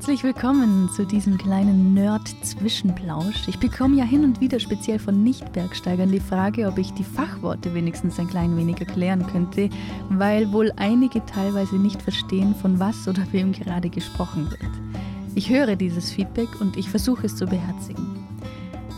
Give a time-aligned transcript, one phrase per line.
[0.00, 3.46] Herzlich willkommen zu diesem kleinen Nerd-Zwischenplausch.
[3.48, 7.74] Ich bekomme ja hin und wieder speziell von Nicht-Bergsteigern die Frage, ob ich die Fachworte
[7.74, 9.68] wenigstens ein klein wenig erklären könnte,
[10.08, 14.70] weil wohl einige teilweise nicht verstehen, von was oder wem gerade gesprochen wird.
[15.34, 18.19] Ich höre dieses Feedback und ich versuche es zu beherzigen.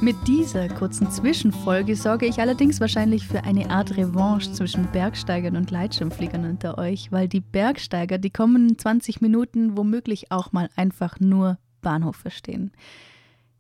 [0.02, 5.68] Mit dieser kurzen Zwischenfolge sorge ich allerdings wahrscheinlich für eine Art Revanche zwischen Bergsteigern und
[5.68, 11.56] Gleitschirmfliegern unter euch, weil die Bergsteiger die kommenden 20 Minuten womöglich auch mal einfach nur
[11.82, 12.72] Bahnhof verstehen.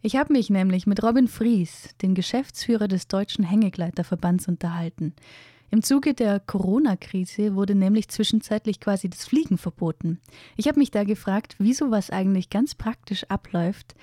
[0.00, 5.14] Ich habe mich nämlich mit Robin Fries, dem Geschäftsführer des Deutschen Hängegleiterverbands, unterhalten.
[5.70, 10.18] Im Zuge der Corona-Krise wurde nämlich zwischenzeitlich quasi das Fliegen verboten.
[10.56, 13.94] Ich habe mich da gefragt, wie sowas eigentlich ganz praktisch abläuft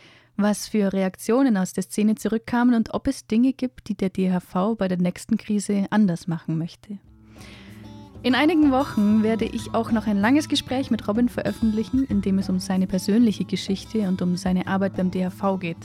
[0.42, 4.76] was für Reaktionen aus der Szene zurückkamen und ob es Dinge gibt, die der DHV
[4.78, 6.98] bei der nächsten Krise anders machen möchte.
[8.22, 12.38] In einigen Wochen werde ich auch noch ein langes Gespräch mit Robin veröffentlichen, in dem
[12.40, 15.78] es um seine persönliche Geschichte und um seine Arbeit beim DHV geht.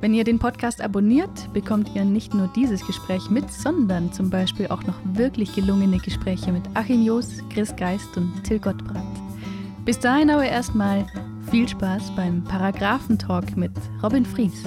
[0.00, 4.68] Wenn ihr den Podcast abonniert, bekommt ihr nicht nur dieses Gespräch mit, sondern zum Beispiel
[4.68, 9.18] auch noch wirklich gelungene Gespräche mit Achim Joos, Chris Geist und Till Gottbrandt.
[9.84, 11.06] Bis dahin aber erstmal
[11.50, 14.64] viel Spaß beim Paragraphentalk mit Robin Fries.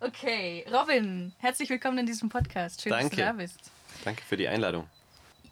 [0.00, 2.82] Okay, Robin, herzlich willkommen in diesem Podcast.
[2.82, 3.16] Schön, Danke.
[3.16, 3.70] dass du da bist.
[4.04, 4.86] Danke für die Einladung.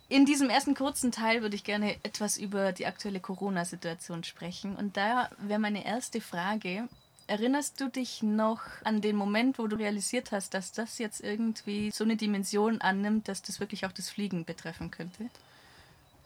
[0.08, 4.76] In diesem ersten kurzen Teil würde ich gerne etwas über die aktuelle Corona-Situation sprechen.
[4.76, 6.88] Und da wäre meine erste Frage,
[7.28, 11.90] Erinnerst du dich noch an den Moment, wo du realisiert hast, dass das jetzt irgendwie
[11.90, 15.30] so eine Dimension annimmt, dass das wirklich auch das Fliegen betreffen könnte?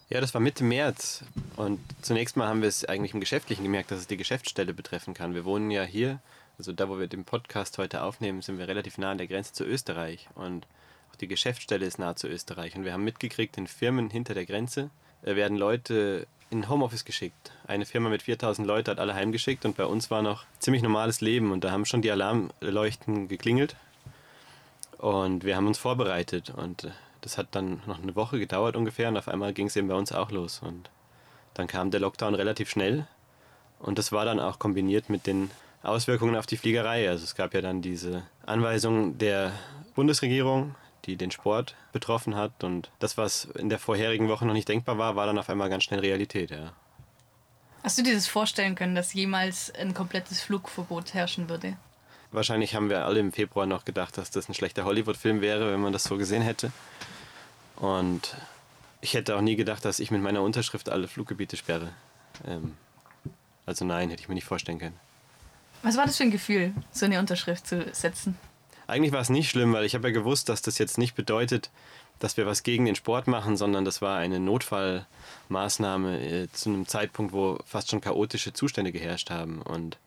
[0.09, 1.25] Ja, das war Mitte März.
[1.57, 5.15] Und zunächst mal haben wir es eigentlich im Geschäftlichen gemerkt, dass es die Geschäftsstelle betreffen
[5.15, 5.35] kann.
[5.35, 6.21] Wir wohnen ja hier,
[6.59, 9.53] also da, wo wir den Podcast heute aufnehmen, sind wir relativ nah an der Grenze
[9.53, 10.29] zu Österreich.
[10.37, 10.67] Und
[11.11, 12.77] auch die Geschäftsstelle ist nah zu Österreich.
[12.77, 14.91] Und wir haben mitgekriegt, in Firmen hinter der Grenze
[15.23, 17.51] äh, werden Leute in Homeoffice geschickt.
[17.67, 21.21] Eine Firma mit 4000 Leuten hat alle heimgeschickt und bei uns war noch ziemlich normales
[21.21, 23.75] Leben und da haben schon die Alarmleuchten geklingelt.
[24.99, 26.91] Und wir haben uns vorbereitet und äh,
[27.27, 29.97] das hat dann noch eine Woche gedauert ungefähr und auf einmal ging es eben bei
[29.97, 30.61] uns auch los.
[30.61, 30.91] Und
[31.55, 33.09] dann kam der Lockdown relativ schnell
[33.81, 35.51] und das war dann auch kombiniert mit den
[35.83, 37.09] Auswirkungen auf die Fliegerei.
[37.09, 39.51] Also es gab ja dann diese Anweisung der
[39.97, 44.69] Bundesregierung, die den Sport betroffen hat und das, was in der vorherigen Woche noch nicht
[44.69, 46.75] denkbar war, war dann auf einmal ganz schnell Realität, ja.
[47.83, 51.77] Hast du dir das vorstellen können, dass jemals ein komplettes Flugverbot herrschen würde?
[52.31, 55.81] Wahrscheinlich haben wir alle im Februar noch gedacht, dass das ein schlechter Hollywood-Film wäre, wenn
[55.81, 56.71] man das so gesehen hätte.
[57.77, 58.37] Und
[59.01, 61.93] ich hätte auch nie gedacht, dass ich mit meiner Unterschrift alle Fluggebiete sperre.
[62.47, 62.77] Ähm,
[63.67, 64.99] also nein, hätte ich mir nicht vorstellen können.
[65.83, 68.37] Was war das für ein Gefühl, so eine Unterschrift zu setzen?
[68.87, 71.71] Eigentlich war es nicht schlimm, weil ich habe ja gewusst, dass das jetzt nicht bedeutet,
[72.19, 76.87] dass wir was gegen den Sport machen, sondern das war eine Notfallmaßnahme äh, zu einem
[76.87, 79.61] Zeitpunkt, wo fast schon chaotische Zustände geherrscht haben.
[79.61, 79.99] Und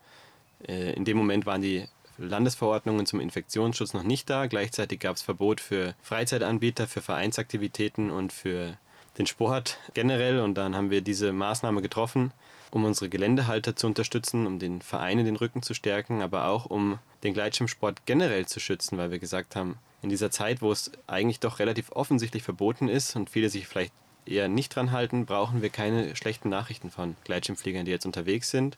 [0.68, 1.88] äh, in dem Moment waren die
[2.20, 4.48] Landesverordnungen zum Infektionsschutz noch nicht da.
[4.48, 8.78] Gleichzeitig gab es Verbot für Freizeitanbieter, für Vereinsaktivitäten und für
[9.18, 10.40] den Sport generell.
[10.40, 12.32] Und dann haben wir diese Maßnahme getroffen,
[12.72, 17.00] um unsere Geländehalter zu unterstützen, um den Vereinen den Rücken zu stärken, aber auch um
[17.24, 21.40] den Gleitschirmsport generell zu schützen, weil wir gesagt haben, in dieser Zeit, wo es eigentlich
[21.40, 23.94] doch relativ offensichtlich verboten ist und viele sich vielleicht
[24.26, 28.78] eher nicht dran halten, brauchen wir keine schlechten Nachrichten von Gleitschirmfliegern, die jetzt unterwegs sind.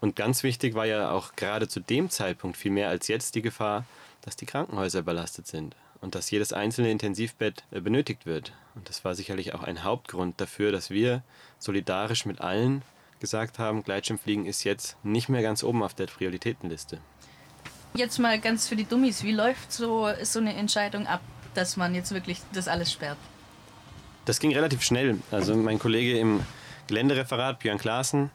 [0.00, 3.42] Und ganz wichtig war ja auch gerade zu dem Zeitpunkt viel mehr als jetzt die
[3.42, 3.84] Gefahr,
[4.20, 8.52] dass die Krankenhäuser überlastet sind und dass jedes einzelne Intensivbett äh, benötigt wird.
[8.74, 11.22] Und das war sicherlich auch ein Hauptgrund dafür, dass wir
[11.58, 12.82] solidarisch mit allen
[13.20, 16.98] gesagt haben, Gleitschirmfliegen ist jetzt nicht mehr ganz oben auf der Prioritätenliste.
[17.94, 21.22] Jetzt mal ganz für die Dummies, wie läuft so, so eine Entscheidung ab,
[21.54, 23.16] dass man jetzt wirklich das alles sperrt?
[24.26, 25.18] Das ging relativ schnell.
[25.30, 26.44] Also mein Kollege im
[26.86, 28.30] Geländereferat, Björn Klaassen,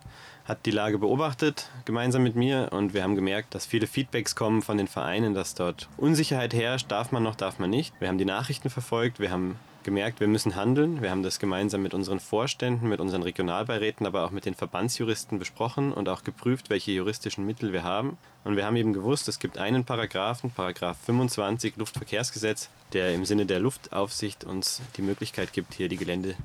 [0.49, 4.63] hat die Lage beobachtet, gemeinsam mit mir, und wir haben gemerkt, dass viele Feedbacks kommen
[4.63, 7.93] von den Vereinen, dass dort Unsicherheit herrscht, darf man noch, darf man nicht.
[7.99, 11.01] Wir haben die Nachrichten verfolgt, wir haben gemerkt, wir müssen handeln.
[11.01, 15.39] Wir haben das gemeinsam mit unseren Vorständen, mit unseren Regionalbeiräten, aber auch mit den Verbandsjuristen
[15.39, 18.17] besprochen und auch geprüft, welche juristischen Mittel wir haben.
[18.43, 23.45] Und wir haben eben gewusst, es gibt einen Paragraphen, Paragraph 25 Luftverkehrsgesetz, der im Sinne
[23.45, 26.35] der Luftaufsicht uns die Möglichkeit gibt, hier die Gelände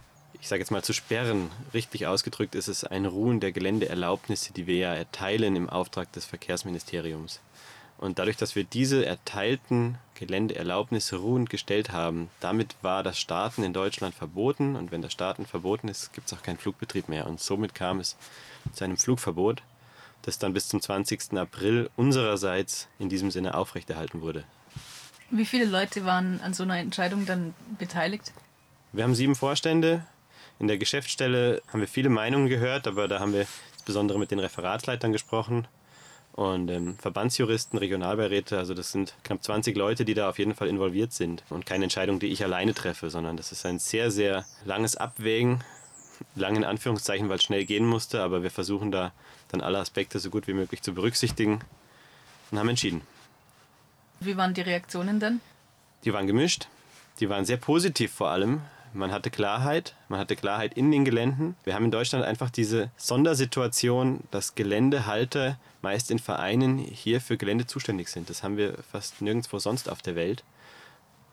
[0.45, 1.51] ich sage jetzt mal, zu sperren.
[1.73, 6.27] Richtig ausgedrückt ist es ein Ruhen der Geländeerlaubnisse, die wir ja erteilen im Auftrag des
[6.27, 7.41] Verkehrsministeriums.
[7.97, 13.73] Und dadurch, dass wir diese erteilten Geländeerlaubnisse ruhend gestellt haben, damit war das Starten in
[13.73, 14.77] Deutschland verboten.
[14.77, 17.27] Und wenn das Starten verboten ist, gibt es auch keinen Flugbetrieb mehr.
[17.27, 18.15] Und somit kam es
[18.75, 19.63] zu einem Flugverbot,
[20.21, 21.39] das dann bis zum 20.
[21.39, 24.45] April unsererseits in diesem Sinne aufrechterhalten wurde.
[25.31, 28.35] Wie viele Leute waren an so einer Entscheidung dann beteiligt?
[28.93, 30.05] Wir haben sieben Vorstände,
[30.59, 34.39] In der Geschäftsstelle haben wir viele Meinungen gehört, aber da haben wir insbesondere mit den
[34.39, 35.67] Referatsleitern gesprochen
[36.33, 38.59] und ähm, Verbandsjuristen, Regionalbeiräte.
[38.59, 41.85] Also das sind knapp 20 Leute, die da auf jeden Fall involviert sind und keine
[41.85, 45.63] Entscheidung, die ich alleine treffe, sondern das ist ein sehr, sehr langes Abwägen,
[46.35, 49.13] lang in Anführungszeichen, weil es schnell gehen musste, aber wir versuchen da
[49.49, 51.61] dann alle Aspekte so gut wie möglich zu berücksichtigen
[52.51, 53.03] und haben entschieden.
[54.21, 55.41] Wie waren die Reaktionen denn?
[56.05, 56.69] Die waren gemischt.
[57.21, 58.63] Die waren sehr positiv vor allem.
[58.95, 61.57] Man hatte Klarheit, man hatte Klarheit in den Geländen.
[61.65, 67.67] Wir haben in Deutschland einfach diese Sondersituation, dass Geländehalter meist in Vereinen hier für Gelände
[67.67, 68.31] zuständig sind.
[68.31, 70.45] Das haben wir fast nirgendwo sonst auf der Welt.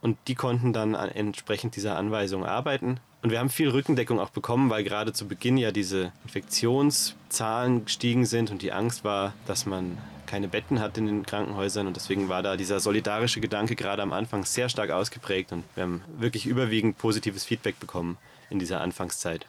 [0.01, 2.99] Und die konnten dann entsprechend dieser Anweisung arbeiten.
[3.21, 8.25] Und wir haben viel Rückendeckung auch bekommen, weil gerade zu Beginn ja diese Infektionszahlen gestiegen
[8.25, 9.99] sind und die Angst war, dass man
[10.31, 14.13] keine Betten hat in den Krankenhäusern und deswegen war da dieser solidarische Gedanke gerade am
[14.13, 18.17] Anfang sehr stark ausgeprägt und wir haben wirklich überwiegend positives Feedback bekommen
[18.49, 19.45] in dieser Anfangszeit.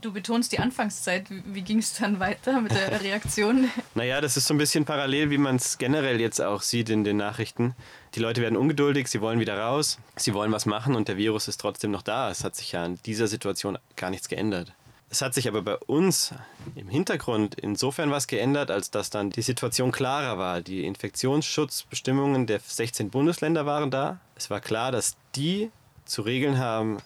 [0.00, 1.26] Du betonst die Anfangszeit.
[1.28, 3.68] Wie ging es dann weiter mit der Reaktion?
[3.96, 7.02] naja, das ist so ein bisschen parallel, wie man es generell jetzt auch sieht in
[7.02, 7.74] den Nachrichten.
[8.14, 11.48] Die Leute werden ungeduldig, sie wollen wieder raus, sie wollen was machen und der Virus
[11.48, 12.30] ist trotzdem noch da.
[12.30, 14.72] Es hat sich ja in dieser Situation gar nichts geändert.
[15.14, 16.34] Es hat sich aber bei uns
[16.74, 20.60] im Hintergrund insofern was geändert, als dass dann die Situation klarer war.
[20.60, 24.18] Die Infektionsschutzbestimmungen der 16 Bundesländer waren da.
[24.34, 25.70] Es war klar, dass die
[26.04, 26.98] zu regeln haben,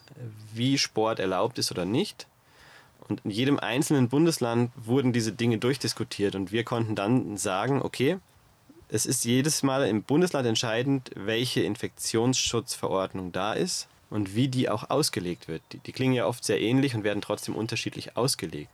[0.55, 2.27] wie Sport erlaubt ist oder nicht.
[3.07, 8.17] Und in jedem einzelnen Bundesland wurden diese Dinge durchdiskutiert und wir konnten dann sagen, okay,
[8.89, 14.91] es ist jedes Mal im Bundesland entscheidend, welche Infektionsschutzverordnung da ist und wie die auch
[14.91, 15.63] ausgelegt wird.
[15.73, 18.71] Die, die klingen ja oft sehr ähnlich und werden trotzdem unterschiedlich ausgelegt.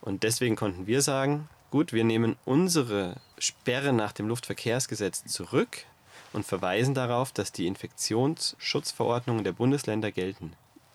[0.00, 5.84] Und deswegen konnten wir sagen, gut, wir nehmen unsere Sperre nach dem Luftverkehrsgesetz zurück
[6.32, 10.54] und verweisen darauf, dass die Infektionsschutzverordnungen der Bundesländer gelten.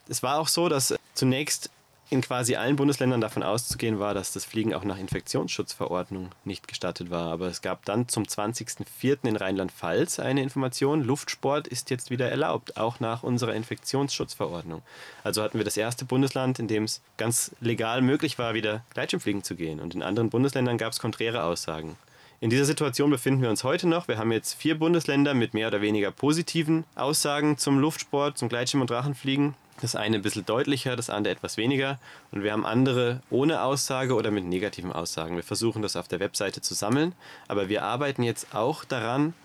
[0.10, 1.70] Es war auch so, dass zunächst
[2.10, 7.10] in quasi allen Bundesländern davon auszugehen war, dass das Fliegen auch nach Infektionsschutzverordnung nicht gestattet
[7.10, 7.32] war.
[7.32, 9.28] Aber es gab dann zum 20.04.
[9.28, 14.82] in Rheinland-Pfalz eine Information, Luftsport ist jetzt wieder erlaubt, auch nach unserer Infektionsschutzverordnung.
[15.24, 19.44] Also hatten wir das erste Bundesland, in dem es ganz legal möglich war, wieder Gleitschirmfliegen
[19.44, 19.80] zu gehen.
[19.80, 21.98] Und in anderen Bundesländern gab es konträre Aussagen.
[22.40, 24.08] In dieser Situation befinden wir uns heute noch.
[24.08, 28.82] Wir haben jetzt vier Bundesländer mit mehr oder weniger positiven Aussagen zum Luftsport, zum Gleitschirm-
[28.82, 29.56] und Drachenfliegen.
[29.82, 32.00] Das eine ein bisschen deutlicher, das andere etwas weniger.
[32.32, 35.36] Und wir haben andere ohne Aussage oder mit negativen Aussagen.
[35.36, 37.14] Wir versuchen das auf der Webseite zu sammeln.
[37.48, 39.36] Aber wir arbeiten jetzt auch daran,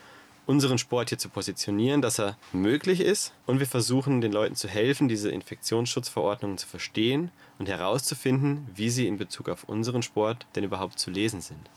[0.47, 3.33] unseren Sport hier zu positionieren, dass er möglich ist.
[3.47, 9.07] Und wir versuchen den Leuten zu helfen, diese Infektionsschutzverordnungen zu verstehen und herauszufinden, wie sie
[9.07, 11.69] in Bezug auf unseren Sport denn überhaupt zu lesen sind.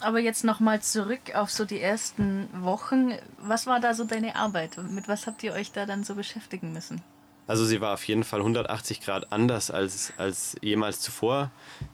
[0.00, 3.12] Aber jetzt nochmal zurück auf so die ersten Wochen.
[3.38, 4.76] Was war da so deine Arbeit?
[4.78, 7.02] Mit was habt ihr euch da dann so beschäftigen müssen?
[7.46, 11.50] Also sie war auf jeden Fall 180 Grad anders als, als jemals zuvor.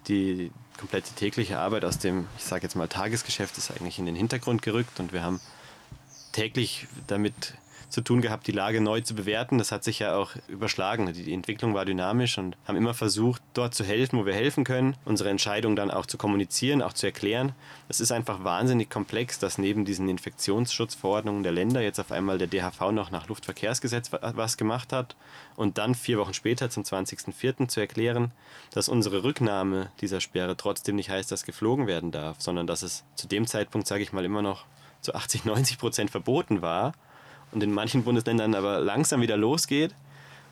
[0.07, 4.15] Die komplette tägliche Arbeit aus dem, ich sage jetzt mal, Tagesgeschäft ist eigentlich in den
[4.15, 5.41] Hintergrund gerückt und wir haben
[6.33, 7.55] täglich damit
[7.91, 9.59] zu tun gehabt, die Lage neu zu bewerten.
[9.59, 11.13] Das hat sich ja auch überschlagen.
[11.13, 14.97] Die Entwicklung war dynamisch und haben immer versucht, dort zu helfen, wo wir helfen können,
[15.05, 17.53] unsere Entscheidung dann auch zu kommunizieren, auch zu erklären.
[17.89, 22.47] Es ist einfach wahnsinnig komplex, dass neben diesen Infektionsschutzverordnungen der Länder jetzt auf einmal der
[22.47, 25.17] DHV noch nach Luftverkehrsgesetz was gemacht hat
[25.57, 27.69] und dann vier Wochen später zum 20.04.
[27.69, 28.31] zu erklären,
[28.71, 33.05] dass unsere Rücknahme dieser Sperre trotzdem nicht heißt, dass geflogen werden darf, sondern dass es
[33.17, 34.65] zu dem Zeitpunkt, sage ich mal, immer noch
[35.01, 36.93] zu 80, 90 Prozent verboten war
[37.53, 39.95] und in manchen Bundesländern aber langsam wieder losgeht.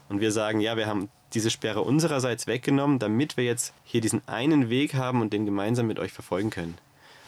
[0.08, 4.26] Und wir sagen, ja, wir haben diese Sperre unsererseits weggenommen, damit wir jetzt hier diesen
[4.26, 6.78] einen Weg haben und den gemeinsam mit euch verfolgen können.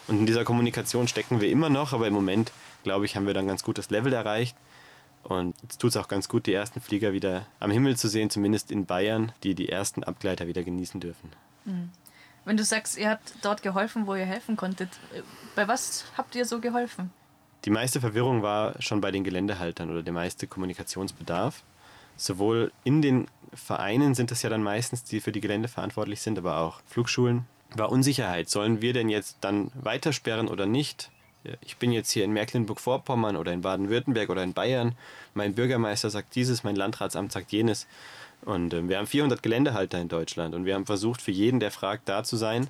[0.07, 2.51] Und in dieser Kommunikation stecken wir immer noch, aber im Moment,
[2.83, 4.57] glaube ich, haben wir dann ganz gut das Level erreicht.
[5.23, 8.31] Und jetzt tut es auch ganz gut, die ersten Flieger wieder am Himmel zu sehen,
[8.31, 11.29] zumindest in Bayern, die die ersten Abgleiter wieder genießen dürfen.
[11.65, 11.91] Mhm.
[12.43, 15.21] Wenn du sagst, ihr habt dort geholfen, wo ihr helfen konntet, äh,
[15.55, 17.11] bei was habt ihr so geholfen?
[17.65, 21.63] Die meiste Verwirrung war schon bei den Geländehaltern oder der meiste Kommunikationsbedarf.
[22.17, 26.37] Sowohl in den Vereinen sind es ja dann meistens, die für die Gelände verantwortlich sind,
[26.37, 27.45] aber auch Flugschulen.
[27.75, 28.49] War Unsicherheit.
[28.49, 31.11] Sollen wir denn jetzt dann weitersperren oder nicht?
[31.61, 34.95] Ich bin jetzt hier in Mecklenburg-Vorpommern oder in Baden-Württemberg oder in Bayern.
[35.33, 37.87] Mein Bürgermeister sagt dieses, mein Landratsamt sagt jenes.
[38.43, 41.71] Und äh, wir haben 400 Geländehalter in Deutschland und wir haben versucht, für jeden, der
[41.71, 42.67] fragt, da zu sein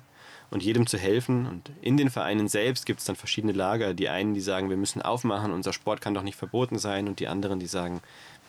[0.52, 1.46] und jedem zu helfen.
[1.46, 3.94] Und in den Vereinen selbst gibt es dann verschiedene Lager.
[3.94, 7.08] Die einen, die sagen, wir müssen aufmachen, unser Sport kann doch nicht verboten sein.
[7.08, 8.00] Und die anderen, die sagen,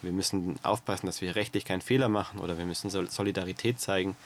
[0.01, 4.17] wir müssen aufpassen, dass wir rechtlich keinen Fehler machen oder wir müssen Solidarität zeigen.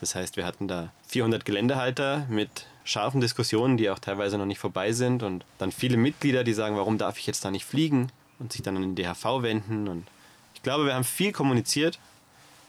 [0.00, 4.58] Das heißt, wir hatten da 400 Geländehalter mit scharfen Diskussionen, die auch teilweise noch nicht
[4.58, 5.22] vorbei sind.
[5.22, 8.10] Und dann viele Mitglieder, die sagen, warum darf ich jetzt da nicht fliegen?
[8.40, 9.86] Und sich dann an den DHV wenden.
[9.86, 10.06] Und
[10.54, 12.00] ich glaube, wir haben viel kommuniziert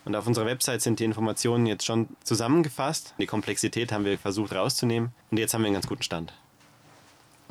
[0.06, 3.14] Und auf unserer Website sind die Informationen jetzt schon zusammengefasst.
[3.20, 5.12] Die Komplexität haben wir versucht rauszunehmen.
[5.30, 6.34] Und jetzt haben wir einen ganz guten Stand.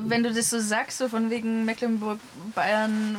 [0.03, 2.19] Wenn du das so sagst, so von wegen Mecklenburg,
[2.55, 3.17] Bayern,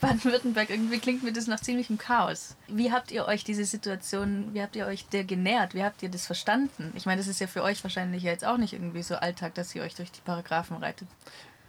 [0.00, 2.56] Baden-Württemberg, irgendwie klingt mir das nach ziemlichem Chaos.
[2.66, 5.74] Wie habt ihr euch diese Situation, wie habt ihr euch der genährt?
[5.74, 6.92] Wie habt ihr das verstanden?
[6.96, 9.74] Ich meine, das ist ja für euch wahrscheinlich jetzt auch nicht irgendwie so Alltag, dass
[9.74, 11.06] ihr euch durch die Paragraphen reitet.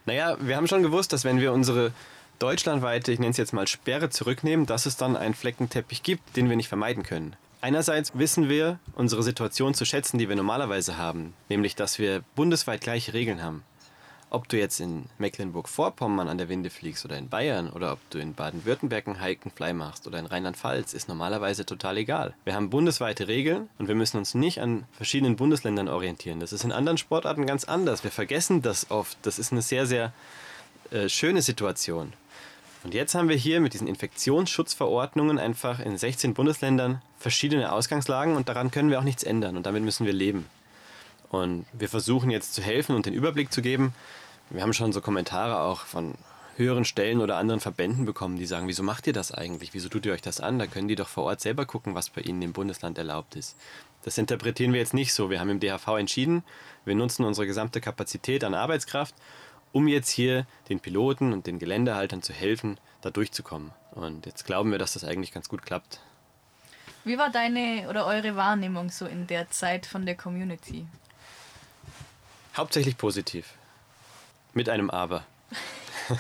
[0.06, 1.92] Naja, wir haben schon gewusst, dass wenn wir unsere
[2.40, 6.50] deutschlandweite, ich nenne es jetzt mal Sperre zurücknehmen, dass es dann einen Fleckenteppich gibt, den
[6.50, 7.36] wir nicht vermeiden können.
[7.60, 12.82] Einerseits wissen wir unsere Situation zu schätzen, die wir normalerweise haben, nämlich dass wir bundesweit
[12.82, 13.64] gleiche Regeln haben.
[14.30, 18.20] Ob du jetzt in Mecklenburg-Vorpommern an der Winde fliegst oder in Bayern oder ob du
[18.20, 22.34] in Baden-Württemberg einen Hike and Fly machst oder in Rheinland-Pfalz, ist normalerweise total egal.
[22.44, 26.42] Wir haben bundesweite Regeln und wir müssen uns nicht an verschiedenen Bundesländern orientieren.
[26.42, 28.04] Das ist in anderen Sportarten ganz anders.
[28.04, 29.18] Wir vergessen das oft.
[29.22, 30.12] Das ist eine sehr, sehr
[30.92, 32.12] äh, schöne Situation.
[32.88, 38.48] Und jetzt haben wir hier mit diesen Infektionsschutzverordnungen einfach in 16 Bundesländern verschiedene Ausgangslagen und
[38.48, 40.46] daran können wir auch nichts ändern und damit müssen wir leben.
[41.28, 43.94] Und wir versuchen jetzt zu helfen und den Überblick zu geben.
[44.52, 46.16] Wir haben schon so Kommentare auch von
[46.56, 49.74] höheren Stellen oder anderen Verbänden bekommen, die sagen, wieso macht ihr das eigentlich?
[49.74, 50.58] Wieso tut ihr euch das an?
[50.58, 53.58] Da können die doch vor Ort selber gucken, was bei ihnen im Bundesland erlaubt ist.
[54.04, 55.30] Das interpretieren wir jetzt nicht so.
[55.30, 56.42] Wir haben im DHV entschieden,
[56.86, 59.14] wir nutzen unsere gesamte Kapazität an Arbeitskraft,
[59.72, 63.72] um jetzt hier den Piloten und den Geländehaltern zu helfen, da durchzukommen.
[63.92, 66.00] Und jetzt glauben wir, dass das eigentlich ganz gut klappt.
[67.04, 70.86] Wie war deine oder eure Wahrnehmung so in der Zeit von der Community?
[72.56, 73.54] Hauptsächlich positiv.
[74.54, 75.24] Mit einem Aber.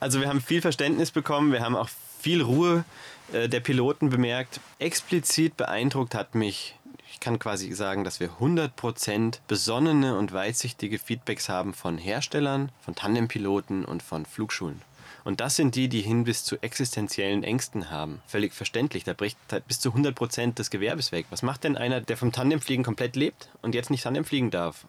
[0.00, 2.84] also wir haben viel Verständnis bekommen, wir haben auch viel Ruhe
[3.32, 4.60] äh, der Piloten bemerkt.
[4.78, 6.76] Explizit beeindruckt hat mich,
[7.14, 12.96] ich kann quasi sagen, dass wir 100% besonnene und weitsichtige Feedbacks haben von Herstellern, von
[12.96, 14.82] Tandempiloten und von Flugschulen.
[15.22, 18.20] Und das sind die, die hin bis zu existenziellen Ängsten haben.
[18.26, 19.04] Völlig verständlich.
[19.04, 21.26] Da bricht halt bis zu 100% des Gewerbes weg.
[21.30, 24.84] Was macht denn einer, der vom Tandemfliegen komplett lebt und jetzt nicht Tandem fliegen darf?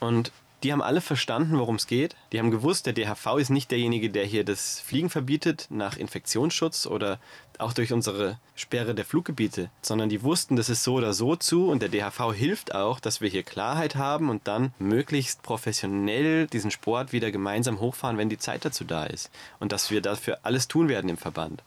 [0.00, 0.32] Und
[0.62, 2.16] die haben alle verstanden, worum es geht.
[2.32, 6.86] Die haben gewusst, der DHV ist nicht derjenige, der hier das Fliegen verbietet nach Infektionsschutz
[6.86, 7.18] oder
[7.62, 11.68] auch durch unsere Sperre der Fluggebiete, sondern die wussten, das ist so oder so zu
[11.68, 16.70] und der DHV hilft auch, dass wir hier Klarheit haben und dann möglichst professionell diesen
[16.70, 20.68] Sport wieder gemeinsam hochfahren, wenn die Zeit dazu da ist und dass wir dafür alles
[20.68, 21.62] tun werden im Verband.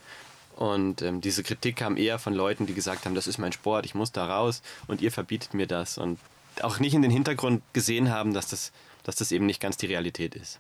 [0.56, 3.86] Und ähm, diese Kritik kam eher von Leuten, die gesagt haben, das ist mein Sport,
[3.86, 5.98] ich muss da raus und ihr verbietet mir das.
[5.98, 6.18] Und
[6.62, 8.72] auch nicht in den Hintergrund gesehen haben, dass das,
[9.04, 10.60] dass das eben nicht ganz die Realität ist.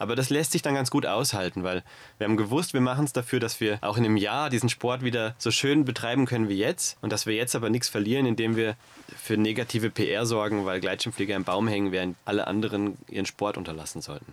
[0.00, 1.84] Aber das lässt sich dann ganz gut aushalten, weil
[2.16, 5.04] wir haben gewusst, wir machen es dafür, dass wir auch in einem Jahr diesen Sport
[5.04, 8.56] wieder so schön betreiben können wie jetzt und dass wir jetzt aber nichts verlieren, indem
[8.56, 8.76] wir
[9.14, 14.00] für negative PR sorgen, weil Gleitschirmflieger im Baum hängen, während alle anderen ihren Sport unterlassen
[14.00, 14.32] sollten.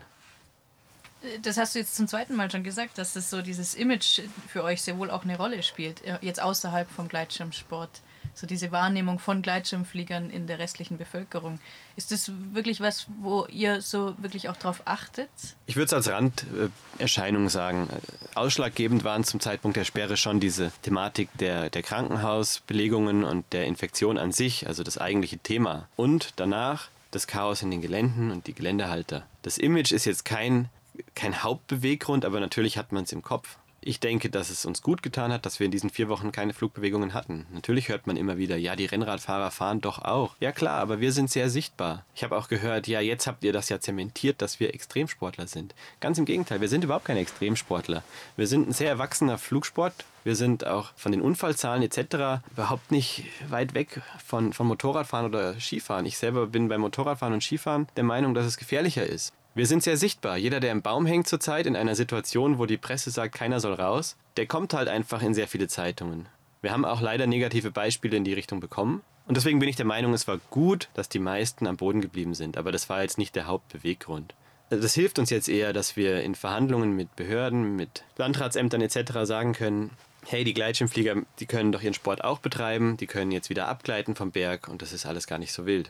[1.41, 4.63] Das hast du jetzt zum zweiten Mal schon gesagt, dass das so dieses Image für
[4.63, 7.89] euch sehr wohl auch eine Rolle spielt, jetzt außerhalb vom Gleitschirmsport
[8.34, 11.60] so diese Wahrnehmung von Gleitschirmfliegern in der restlichen Bevölkerung.
[11.96, 15.29] Ist das wirklich was, wo ihr so wirklich auch drauf achtet?
[15.65, 17.89] Ich würde es als Randerscheinung sagen.
[18.36, 24.17] Ausschlaggebend waren zum Zeitpunkt der Sperre schon diese Thematik der, der Krankenhausbelegungen und der Infektion
[24.17, 25.88] an sich, also das eigentliche Thema.
[25.96, 29.25] Und danach das Chaos in den Geländen und die Geländehalter.
[29.41, 30.69] Das Image ist jetzt kein,
[31.15, 33.57] kein Hauptbeweggrund, aber natürlich hat man es im Kopf.
[33.88, 36.51] Ich denke, dass es uns gut getan hat, dass wir in diesen vier Wochen keine
[36.51, 37.46] Flugbewegungen hatten.
[37.53, 40.36] Natürlich hört man immer wieder, ja, die Rennradfahrer fahren doch auch.
[40.41, 42.03] Ja klar, aber wir sind sehr sichtbar.
[42.13, 45.74] Ich habe auch gehört, ja, jetzt habt ihr das ja zementiert, dass wir Extremsportler sind.
[46.01, 48.03] Ganz im Gegenteil, wir sind überhaupt keine Extremsportler.
[48.36, 50.03] Wir sind ein sehr erwachsener Flugsport.
[50.25, 52.44] Wir sind auch von den Unfallzahlen etc.
[52.51, 56.06] überhaupt nicht weit weg von, von Motorradfahren oder Skifahren.
[56.06, 59.32] Ich selber bin beim Motorradfahren und Skifahren der Meinung, dass es gefährlicher ist.
[59.58, 60.38] Wir sind sehr sichtbar.
[60.38, 63.74] Jeder, der im Baum hängt zurzeit in einer Situation, wo die Presse sagt, keiner soll
[63.74, 66.28] raus, der kommt halt einfach in sehr viele Zeitungen.
[66.62, 69.02] Wir haben auch leider negative Beispiele in die Richtung bekommen.
[69.26, 72.36] Und deswegen bin ich der Meinung, es war gut, dass die meisten am Boden geblieben
[72.36, 72.56] sind.
[72.56, 74.36] Aber das war jetzt nicht der Hauptbeweggrund.
[74.70, 79.24] Das hilft uns jetzt eher, dass wir in Verhandlungen mit Behörden, mit Landratsämtern etc.
[79.24, 79.90] sagen können,
[80.28, 84.14] hey, die Gleitschirmflieger, die können doch ihren Sport auch betreiben, die können jetzt wieder abgleiten
[84.14, 85.90] vom Berg und das ist alles gar nicht so wild.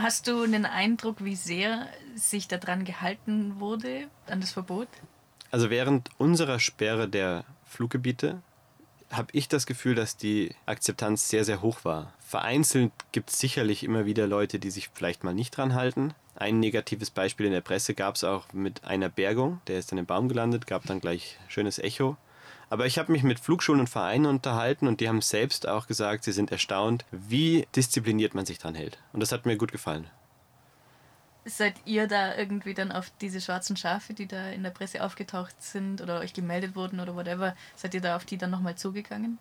[0.00, 4.86] Hast du einen Eindruck, wie sehr sich daran gehalten wurde, an das Verbot?
[5.50, 8.40] Also während unserer Sperre der Fluggebiete
[9.10, 12.12] habe ich das Gefühl, dass die Akzeptanz sehr, sehr hoch war.
[12.20, 16.14] Vereinzelt gibt es sicherlich immer wieder Leute, die sich vielleicht mal nicht dran halten.
[16.36, 19.60] Ein negatives Beispiel in der Presse gab es auch mit einer Bergung.
[19.66, 22.16] Der ist dann im Baum gelandet, gab dann gleich schönes Echo.
[22.70, 26.24] Aber ich habe mich mit Flugschulen und Vereinen unterhalten und die haben selbst auch gesagt,
[26.24, 28.98] sie sind erstaunt, wie diszipliniert man sich dran hält.
[29.12, 30.06] Und das hat mir gut gefallen.
[31.46, 35.62] Seid ihr da irgendwie dann auf diese schwarzen Schafe, die da in der Presse aufgetaucht
[35.62, 39.38] sind oder euch gemeldet wurden oder whatever, seid ihr da auf die dann nochmal zugegangen?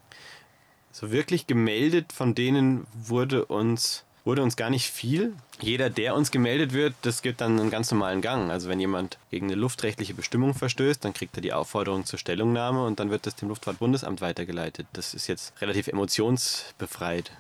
[0.93, 5.33] So wirklich gemeldet von denen wurde uns, wurde uns gar nicht viel.
[5.61, 8.51] Jeder, der uns gemeldet wird, das gibt dann einen ganz normalen Gang.
[8.51, 12.85] Also wenn jemand gegen eine luftrechtliche Bestimmung verstößt, dann kriegt er die Aufforderung zur Stellungnahme
[12.85, 14.85] und dann wird das dem Luftfahrtbundesamt weitergeleitet.
[14.91, 17.31] Das ist jetzt relativ emotionsbefreit.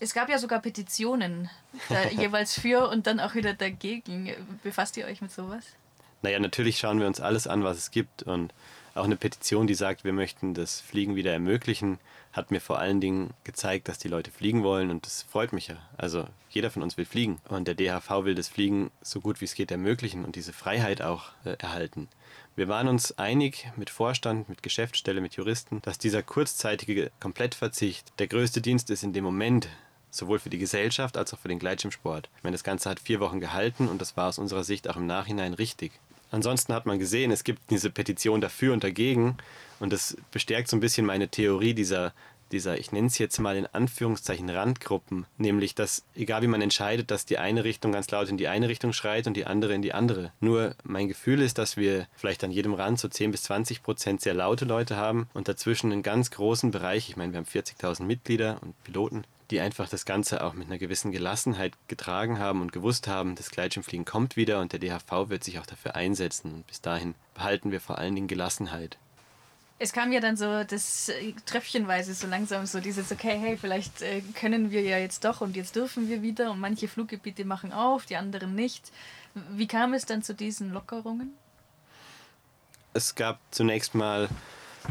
[0.00, 1.48] Es gab ja sogar Petitionen,
[2.10, 4.34] jeweils für und dann auch wieder dagegen.
[4.64, 5.64] Befasst ihr euch mit sowas?
[6.22, 8.24] Naja, natürlich schauen wir uns alles an, was es gibt.
[8.24, 8.52] Und
[9.00, 11.98] auch eine Petition, die sagt, wir möchten das Fliegen wieder ermöglichen,
[12.32, 14.90] hat mir vor allen Dingen gezeigt, dass die Leute fliegen wollen.
[14.90, 15.76] Und das freut mich ja.
[15.96, 17.40] Also jeder von uns will fliegen.
[17.48, 21.02] Und der DHV will das Fliegen so gut wie es geht ermöglichen und diese Freiheit
[21.02, 22.08] auch äh, erhalten.
[22.56, 28.26] Wir waren uns einig mit Vorstand, mit Geschäftsstelle, mit Juristen, dass dieser kurzzeitige Komplettverzicht der
[28.26, 29.68] größte Dienst ist in dem Moment,
[30.10, 32.28] sowohl für die Gesellschaft als auch für den Gleitschirmsport.
[32.36, 34.96] Ich meine, das Ganze hat vier Wochen gehalten und das war aus unserer Sicht auch
[34.96, 35.92] im Nachhinein richtig.
[36.30, 39.36] Ansonsten hat man gesehen, es gibt diese Petition dafür und dagegen
[39.80, 42.12] und das bestärkt so ein bisschen meine Theorie dieser,
[42.52, 47.10] dieser ich nenne es jetzt mal in Anführungszeichen Randgruppen, nämlich dass egal wie man entscheidet,
[47.10, 49.82] dass die eine Richtung ganz laut in die eine Richtung schreit und die andere in
[49.82, 50.32] die andere.
[50.40, 54.20] Nur mein Gefühl ist, dass wir vielleicht an jedem Rand so 10 bis 20 Prozent
[54.20, 58.04] sehr laute Leute haben und dazwischen einen ganz großen Bereich, ich meine, wir haben 40.000
[58.04, 62.72] Mitglieder und Piloten, die einfach das Ganze auch mit einer gewissen Gelassenheit getragen haben und
[62.72, 66.54] gewusst haben, das Gleitschirmfliegen kommt wieder und der DHV wird sich auch dafür einsetzen.
[66.54, 68.98] Und bis dahin behalten wir vor allen Dingen Gelassenheit.
[69.82, 74.02] Es kam ja dann so das äh, tröpfchenweise so langsam so dieses, okay, hey, vielleicht
[74.02, 77.72] äh, können wir ja jetzt doch und jetzt dürfen wir wieder und manche Fluggebiete machen
[77.72, 78.92] auf, die anderen nicht.
[79.52, 81.32] Wie kam es dann zu diesen Lockerungen?
[82.92, 84.28] Es gab zunächst mal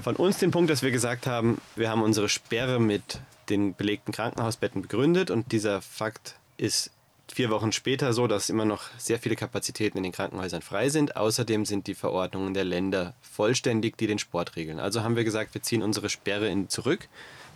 [0.02, 3.20] von uns den Punkt, dass wir gesagt haben, wir haben unsere Sperre mit
[3.50, 6.92] den belegten Krankenhausbetten begründet und dieser Fakt ist
[7.32, 11.16] vier Wochen später so, dass immer noch sehr viele Kapazitäten in den Krankenhäusern frei sind.
[11.16, 14.80] Außerdem sind die Verordnungen der Länder vollständig, die den Sport regeln.
[14.80, 17.08] Also haben wir gesagt, wir ziehen unsere Sperre in zurück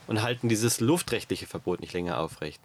[0.07, 2.61] und halten dieses luftrechtliche Verbot nicht länger aufrecht.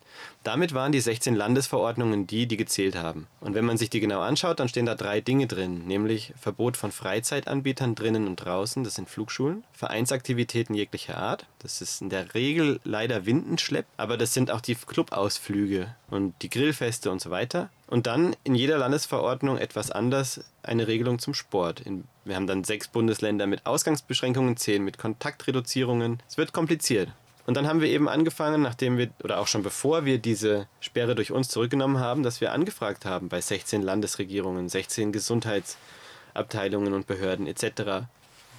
[0.48, 3.26] Damit waren die 16 Landesverordnungen die, die gezählt haben.
[3.38, 6.78] Und wenn man sich die genau anschaut, dann stehen da drei Dinge drin, nämlich Verbot
[6.78, 12.32] von Freizeitanbietern drinnen und draußen, das sind Flugschulen, Vereinsaktivitäten jeglicher Art, das ist in der
[12.32, 17.68] Regel leider Windenschlepp, aber das sind auch die Clubausflüge und die Grillfeste und so weiter.
[17.86, 21.82] Und dann in jeder Landesverordnung etwas anders eine Regelung zum Sport.
[22.24, 26.22] Wir haben dann sechs Bundesländer mit Ausgangsbeschränkungen, zehn mit Kontaktreduzierungen.
[26.26, 27.10] Es wird kompliziert.
[27.48, 31.14] Und dann haben wir eben angefangen, nachdem wir, oder auch schon bevor wir diese Sperre
[31.14, 37.46] durch uns zurückgenommen haben, dass wir angefragt haben bei 16 Landesregierungen, 16 Gesundheitsabteilungen und Behörden
[37.46, 38.06] etc.,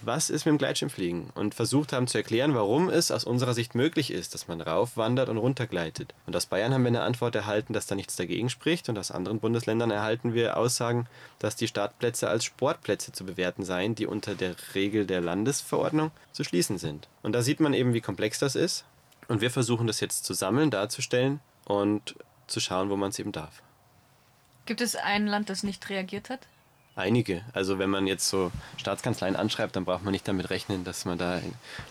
[0.01, 3.75] was ist mit dem Gleitschirmfliegen und versucht haben zu erklären, warum es aus unserer Sicht
[3.75, 6.13] möglich ist, dass man raufwandert und runtergleitet.
[6.25, 9.11] Und aus Bayern haben wir eine Antwort erhalten, dass da nichts dagegen spricht und aus
[9.11, 11.07] anderen Bundesländern erhalten wir Aussagen,
[11.39, 16.43] dass die Startplätze als Sportplätze zu bewerten seien, die unter der Regel der Landesverordnung zu
[16.43, 17.07] schließen sind.
[17.23, 18.85] Und da sieht man eben, wie komplex das ist
[19.27, 22.15] und wir versuchen das jetzt zu sammeln, darzustellen und
[22.47, 23.61] zu schauen, wo man es eben darf.
[24.65, 26.47] Gibt es ein Land, das nicht reagiert hat?
[26.99, 27.43] Einige.
[27.53, 31.17] Also wenn man jetzt so Staatskanzleien anschreibt, dann braucht man nicht damit rechnen, dass man
[31.17, 31.41] da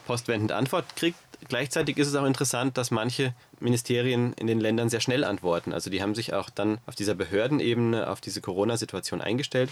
[0.07, 1.18] postwendend Antwort kriegt.
[1.49, 5.73] Gleichzeitig ist es auch interessant, dass manche Ministerien in den Ländern sehr schnell antworten.
[5.73, 9.71] Also die haben sich auch dann auf dieser Behördenebene auf diese Corona-Situation eingestellt.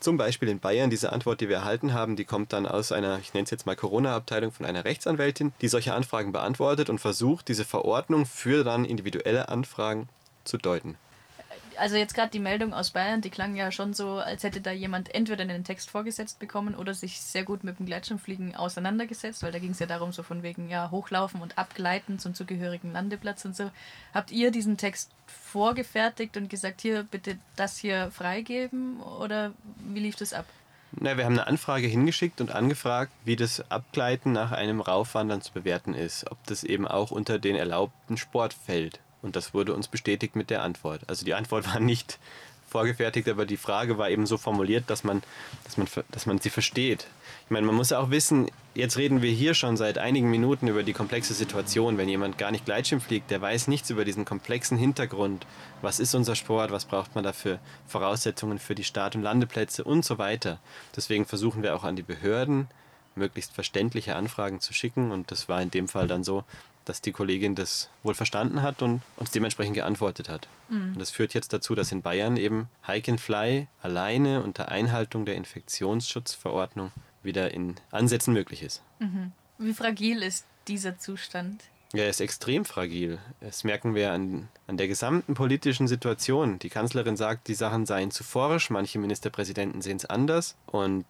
[0.00, 3.18] Zum Beispiel in Bayern, diese Antwort, die wir erhalten haben, die kommt dann aus einer,
[3.18, 7.48] ich nenne es jetzt mal Corona-Abteilung von einer Rechtsanwältin, die solche Anfragen beantwortet und versucht,
[7.48, 10.08] diese Verordnung für dann individuelle Anfragen
[10.44, 10.96] zu deuten
[11.78, 14.70] also jetzt gerade die Meldung aus Bayern, die klang ja schon so, als hätte da
[14.70, 19.52] jemand entweder einen Text vorgesetzt bekommen oder sich sehr gut mit dem Gleitschirmfliegen auseinandergesetzt, weil
[19.52, 23.44] da ging es ja darum, so von wegen ja hochlaufen und abgleiten zum zugehörigen Landeplatz
[23.44, 23.70] und so.
[24.12, 30.16] Habt ihr diesen Text vorgefertigt und gesagt, hier bitte das hier freigeben oder wie lief
[30.16, 30.46] das ab?
[31.00, 35.52] Na, wir haben eine Anfrage hingeschickt und angefragt, wie das Abgleiten nach einem Raufwandern zu
[35.52, 39.00] bewerten ist, ob das eben auch unter den erlaubten Sport fällt.
[39.24, 41.00] Und das wurde uns bestätigt mit der Antwort.
[41.08, 42.18] Also die Antwort war nicht
[42.68, 45.22] vorgefertigt, aber die Frage war eben so formuliert, dass man,
[45.64, 47.06] dass man, dass man sie versteht.
[47.44, 50.82] Ich meine, man muss auch wissen, jetzt reden wir hier schon seit einigen Minuten über
[50.82, 51.98] die komplexe Situation.
[51.98, 55.46] Wenn jemand gar nicht Gleitschirm fliegt, der weiß nichts über diesen komplexen Hintergrund.
[55.82, 56.72] Was ist unser Sport?
[56.72, 57.60] Was braucht man dafür?
[57.86, 60.58] Voraussetzungen für die Start- und Landeplätze und so weiter.
[60.96, 62.66] Deswegen versuchen wir auch an die Behörden
[63.14, 65.12] möglichst verständliche Anfragen zu schicken.
[65.12, 66.42] Und das war in dem Fall dann so,
[66.84, 70.48] dass die Kollegin das wohl verstanden hat und uns dementsprechend geantwortet hat.
[70.68, 70.92] Mhm.
[70.94, 75.24] Und das führt jetzt dazu, dass in Bayern eben Hike and Fly alleine unter Einhaltung
[75.24, 76.92] der Infektionsschutzverordnung
[77.22, 78.82] wieder in Ansätzen möglich ist.
[78.98, 79.32] Mhm.
[79.58, 81.62] Wie fragil ist dieser Zustand?
[81.94, 83.18] Ja, er ist extrem fragil.
[83.40, 86.58] Das merken wir an, an der gesamten politischen Situation.
[86.58, 90.56] Die Kanzlerin sagt, die Sachen seien zu forsch, manche Ministerpräsidenten sehen es anders.
[90.66, 91.04] Und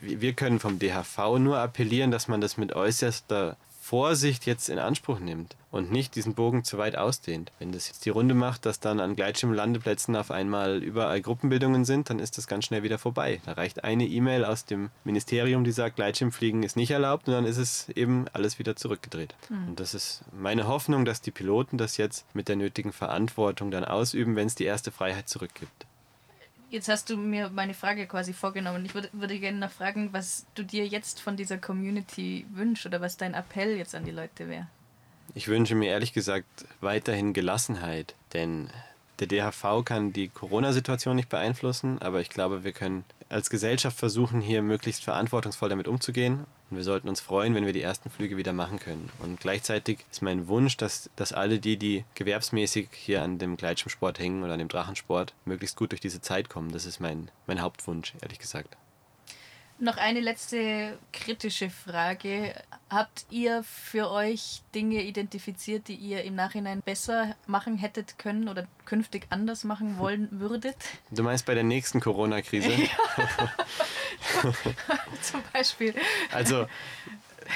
[0.00, 3.58] wir können vom DHV nur appellieren, dass man das mit äußerster
[3.90, 7.50] Vorsicht jetzt in Anspruch nimmt und nicht diesen Bogen zu weit ausdehnt.
[7.58, 12.08] Wenn das jetzt die Runde macht, dass dann an Gleitschirmlandeplätzen auf einmal überall Gruppenbildungen sind,
[12.08, 13.40] dann ist das ganz schnell wieder vorbei.
[13.46, 17.46] Da reicht eine E-Mail aus dem Ministerium, die sagt, Gleitschirmfliegen ist nicht erlaubt und dann
[17.46, 19.34] ist es eben alles wieder zurückgedreht.
[19.48, 19.70] Mhm.
[19.70, 23.84] Und das ist meine Hoffnung, dass die Piloten das jetzt mit der nötigen Verantwortung dann
[23.84, 25.86] ausüben, wenn es die erste Freiheit zurückgibt.
[26.70, 28.84] Jetzt hast du mir meine Frage quasi vorgenommen.
[28.84, 33.00] Ich würde, würde gerne noch fragen, was du dir jetzt von dieser Community wünschst oder
[33.00, 34.68] was dein Appell jetzt an die Leute wäre.
[35.34, 36.46] Ich wünsche mir ehrlich gesagt
[36.80, 38.70] weiterhin Gelassenheit, denn
[39.18, 44.40] der DHV kann die Corona-Situation nicht beeinflussen, aber ich glaube, wir können als Gesellschaft versuchen,
[44.40, 46.46] hier möglichst verantwortungsvoll damit umzugehen.
[46.70, 49.10] Und wir sollten uns freuen, wenn wir die ersten Flüge wieder machen können.
[49.18, 54.18] Und gleichzeitig ist mein Wunsch, dass, dass alle die, die gewerbsmäßig hier an dem Gleitschirmsport
[54.18, 56.70] hängen oder an dem Drachensport, möglichst gut durch diese Zeit kommen.
[56.70, 58.76] Das ist mein, mein Hauptwunsch, ehrlich gesagt.
[59.82, 62.52] Noch eine letzte kritische Frage.
[62.90, 68.66] Habt ihr für euch Dinge identifiziert, die ihr im Nachhinein besser machen hättet können oder
[68.84, 70.76] künftig anders machen wollen würdet?
[71.10, 72.68] Du meinst bei der nächsten Corona-Krise?
[75.22, 75.94] Zum Beispiel.
[76.30, 76.66] Also,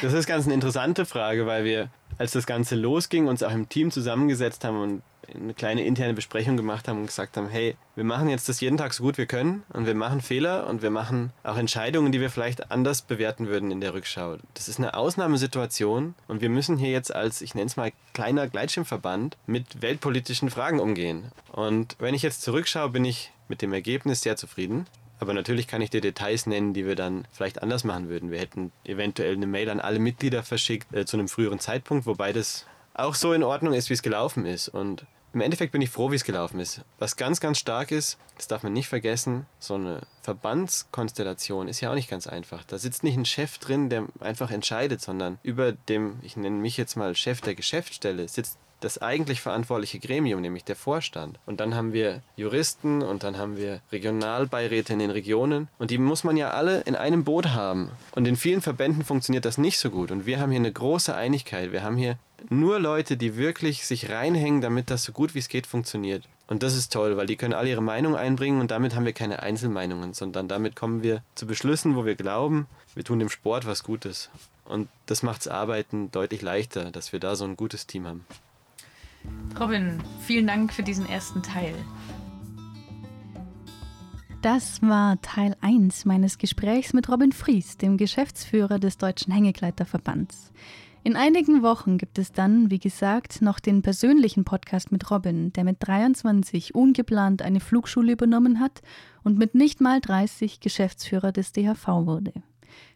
[0.00, 3.68] das ist ganz eine interessante Frage, weil wir, als das Ganze losging, uns auch im
[3.68, 8.04] Team zusammengesetzt haben und eine kleine interne Besprechung gemacht haben und gesagt haben, hey, wir
[8.04, 10.90] machen jetzt das jeden Tag so gut wir können und wir machen Fehler und wir
[10.90, 14.36] machen auch Entscheidungen, die wir vielleicht anders bewerten würden in der Rückschau.
[14.54, 18.48] Das ist eine Ausnahmesituation und wir müssen hier jetzt als, ich nenne es mal, kleiner
[18.48, 21.30] Gleitschirmverband mit weltpolitischen Fragen umgehen.
[21.52, 24.86] Und wenn ich jetzt zurückschaue, bin ich mit dem Ergebnis sehr zufrieden.
[25.20, 28.30] Aber natürlich kann ich dir Details nennen, die wir dann vielleicht anders machen würden.
[28.30, 32.32] Wir hätten eventuell eine Mail an alle Mitglieder verschickt äh, zu einem früheren Zeitpunkt, wobei
[32.32, 34.68] das auch so in Ordnung ist, wie es gelaufen ist.
[34.68, 36.82] Und im Endeffekt bin ich froh, wie es gelaufen ist.
[36.98, 41.90] Was ganz, ganz stark ist, das darf man nicht vergessen, so eine Verbandskonstellation ist ja
[41.90, 42.64] auch nicht ganz einfach.
[42.64, 46.76] Da sitzt nicht ein Chef drin, der einfach entscheidet, sondern über dem, ich nenne mich
[46.76, 51.38] jetzt mal Chef der Geschäftsstelle, sitzt das eigentlich verantwortliche Gremium, nämlich der Vorstand.
[51.46, 55.68] Und dann haben wir Juristen und dann haben wir Regionalbeiräte in den Regionen.
[55.78, 57.90] Und die muss man ja alle in einem Boot haben.
[58.12, 60.10] Und in vielen Verbänden funktioniert das nicht so gut.
[60.10, 61.72] Und wir haben hier eine große Einigkeit.
[61.72, 62.18] Wir haben hier
[62.50, 66.24] nur Leute, die wirklich sich reinhängen, damit das so gut wie es geht funktioniert.
[66.46, 69.14] Und das ist toll, weil die können alle ihre Meinung einbringen und damit haben wir
[69.14, 73.66] keine Einzelmeinungen, sondern damit kommen wir zu Beschlüssen, wo wir glauben, wir tun dem Sport
[73.66, 74.28] was Gutes.
[74.66, 78.26] Und das macht das Arbeiten deutlich leichter, dass wir da so ein gutes Team haben.
[79.58, 81.74] Robin, vielen Dank für diesen ersten Teil.
[84.42, 90.52] Das war Teil 1 meines Gesprächs mit Robin Fries, dem Geschäftsführer des Deutschen Hängegleiterverbands.
[91.02, 95.64] In einigen Wochen gibt es dann, wie gesagt, noch den persönlichen Podcast mit Robin, der
[95.64, 98.82] mit 23 ungeplant eine Flugschule übernommen hat
[99.22, 102.32] und mit nicht mal 30 Geschäftsführer des DHV wurde.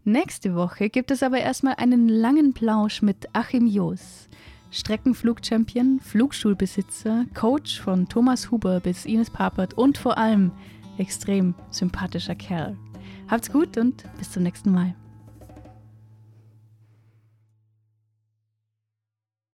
[0.04, 4.28] Nächste Woche gibt es aber erstmal einen langen Plausch mit Achim Joos.
[4.70, 10.52] Streckenflugchampion, Flugschulbesitzer, Coach von Thomas Huber bis Ines Papert und vor allem
[10.98, 12.76] extrem sympathischer Kerl.
[13.28, 14.94] Habt's gut und bis zum nächsten Mal.